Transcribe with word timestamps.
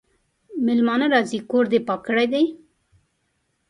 مېلمانه 0.65 1.07
راځي 1.13 1.39
کور 1.49 1.65
دي 1.71 1.79
پاک 1.87 1.99
کړی 2.07 2.25
دی؟ 2.33 2.43